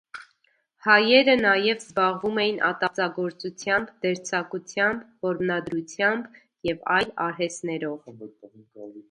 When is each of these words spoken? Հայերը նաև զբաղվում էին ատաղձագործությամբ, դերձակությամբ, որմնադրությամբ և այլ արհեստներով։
Հայերը 0.85 1.33
նաև 1.41 1.67
զբաղվում 1.83 2.39
էին 2.43 2.57
ատաղձագործությամբ, 2.69 3.93
դերձակությամբ, 4.07 5.05
որմնադրությամբ 5.29 6.43
և 6.71 6.83
այլ 6.97 7.15
արհեստներով։ 7.29 8.13